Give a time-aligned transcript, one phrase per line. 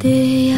[0.00, 0.49] day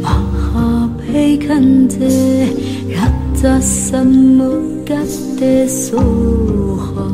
[0.00, 1.98] 马哈被看则
[2.88, 4.44] 让这什么
[4.86, 4.98] 干
[5.38, 7.12] 的苏哈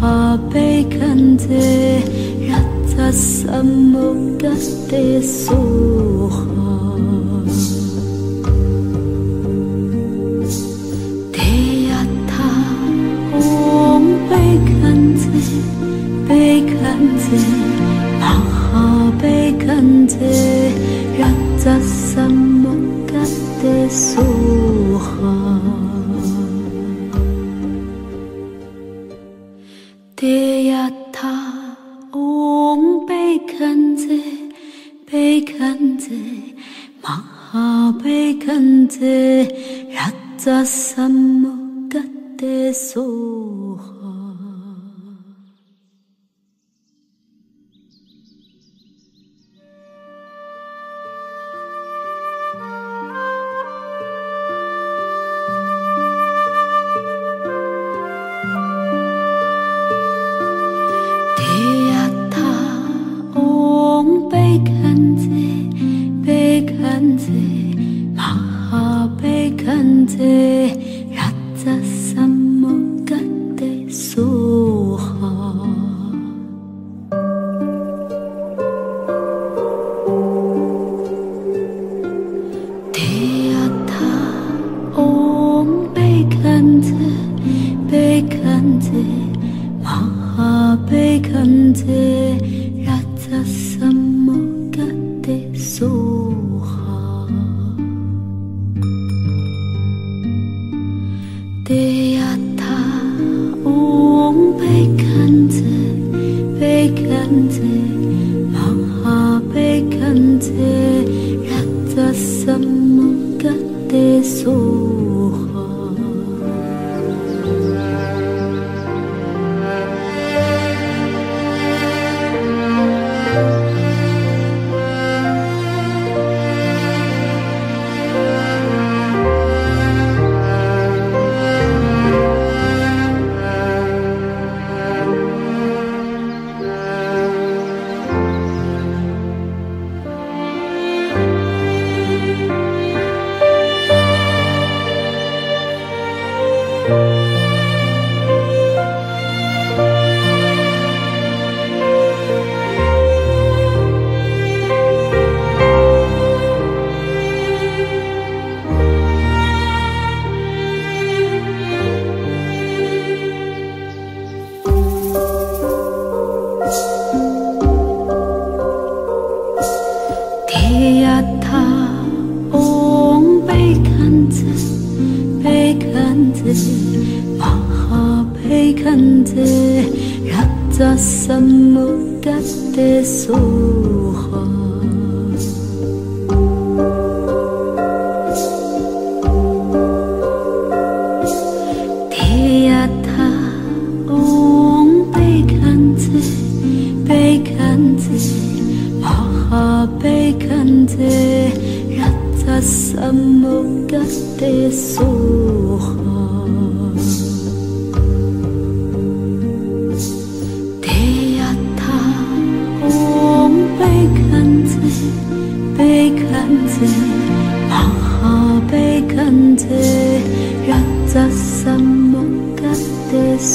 [0.00, 1.46] 怕被看见，
[2.48, 2.58] 让
[2.96, 6.59] 他心目一地苏杭。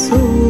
[0.07, 0.44] soul.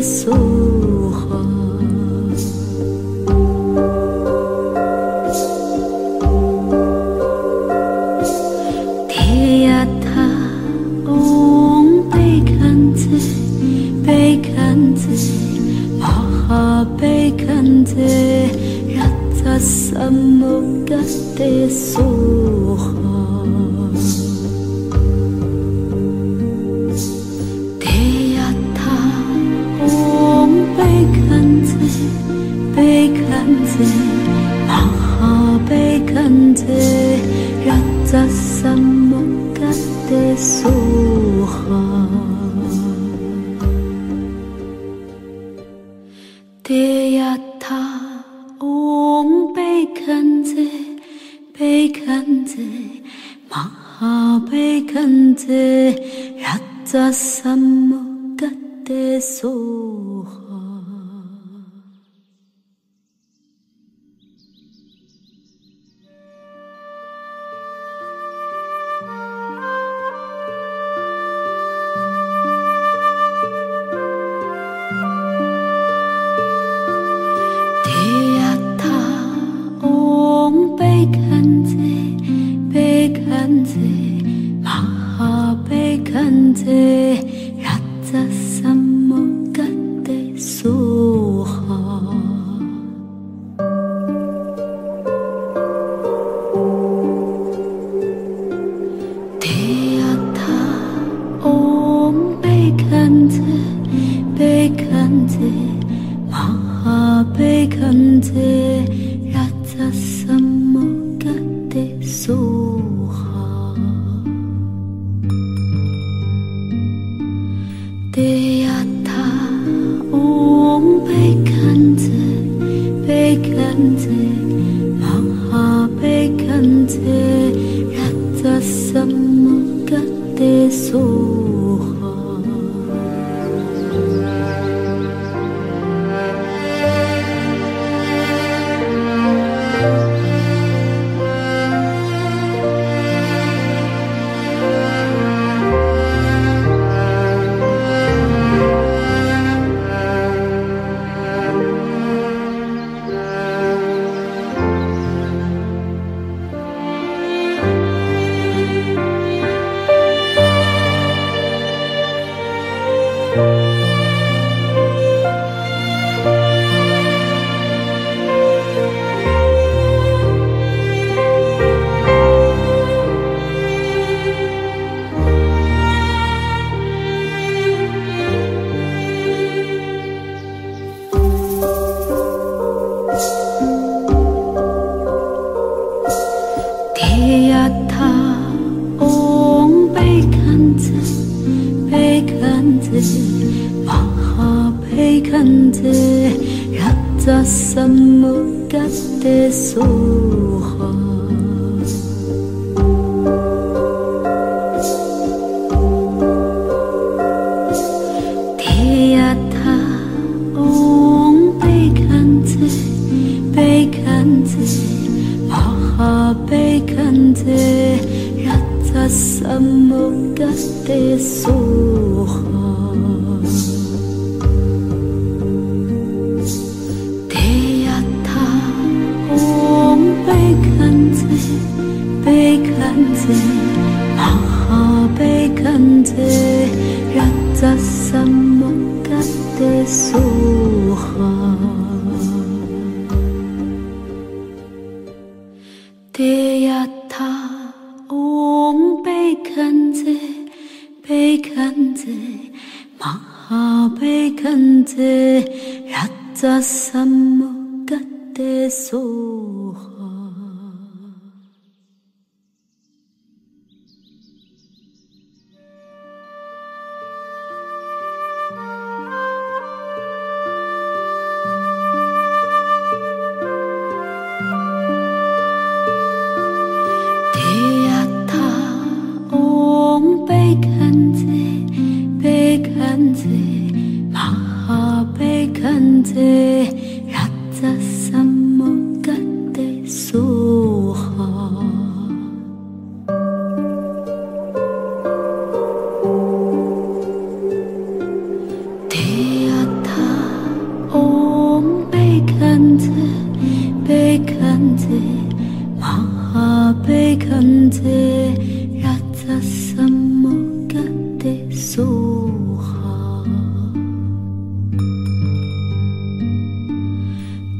[0.00, 0.39] pessoa.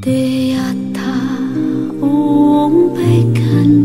[0.00, 1.02] 铁呀塔，
[2.00, 3.84] 嗡贝堪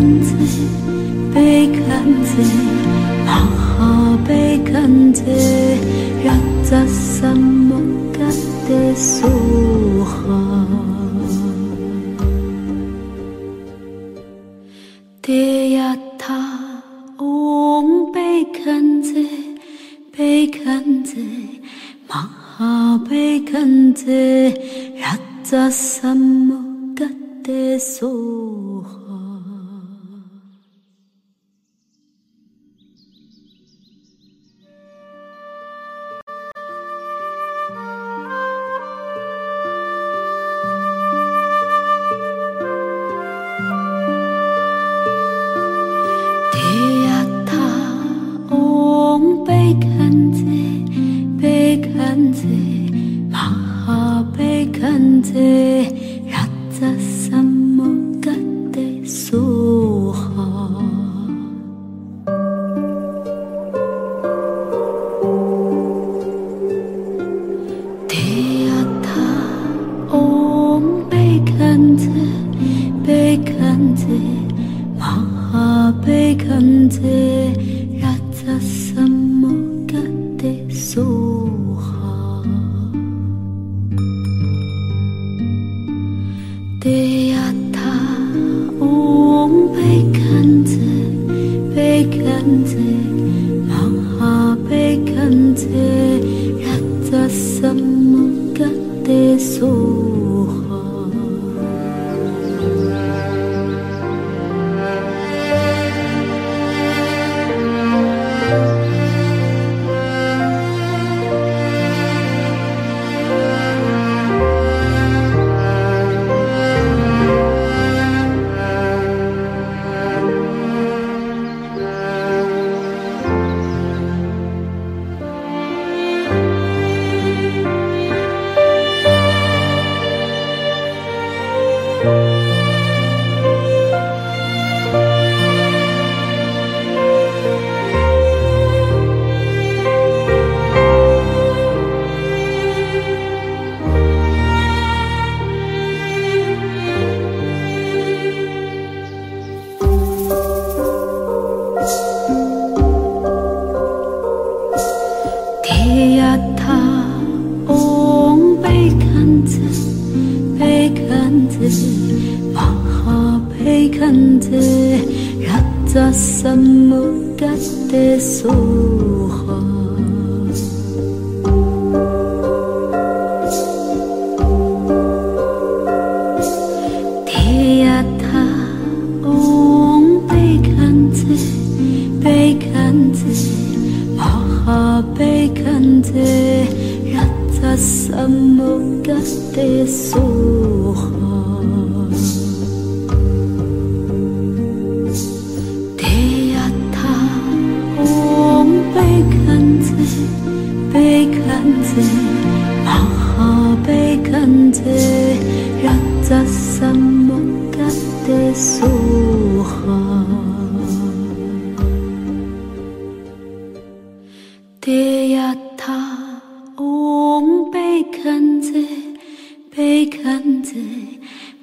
[0.00, 0.34] 看见
[1.34, 2.32] 被看见
[3.26, 3.36] 啊
[3.78, 5.59] 哈被看见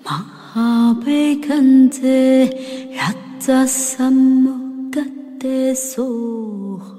[0.03, 5.01] 马背贝堪则喇杂萨目嘎
[5.73, 6.96] 喋。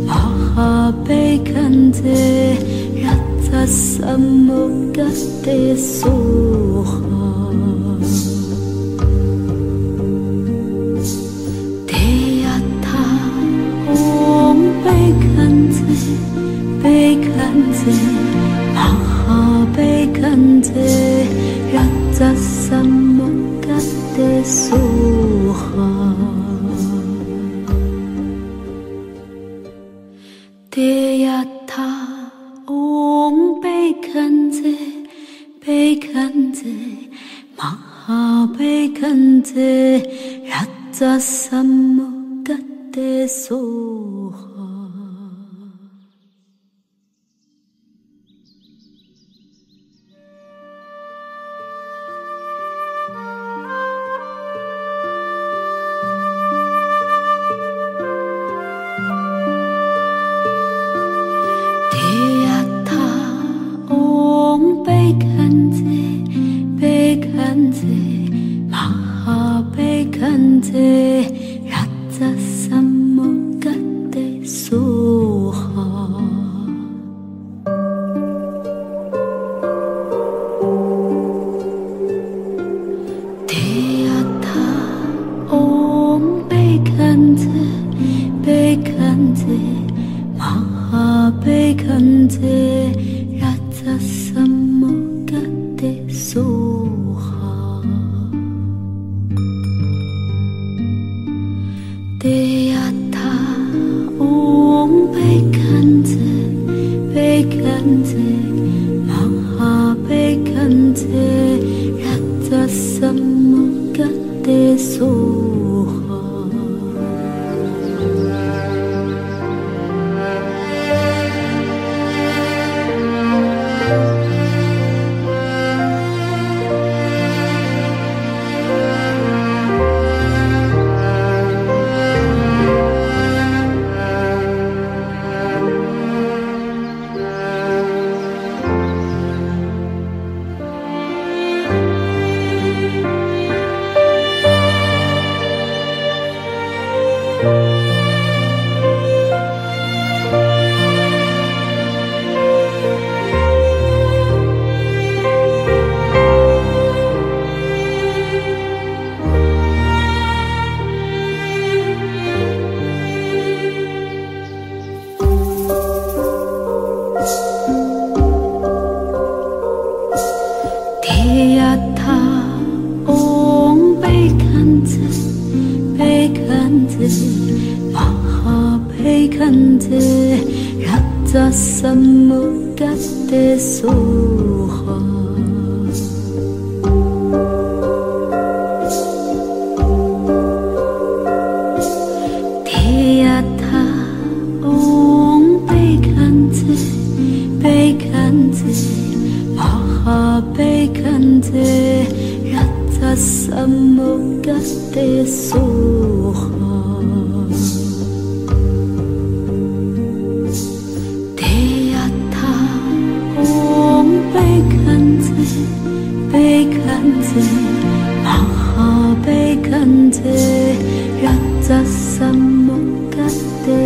[0.05, 0.15] 马
[0.55, 2.73] 哈贝 beigendei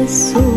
[0.07, 0.56] 宿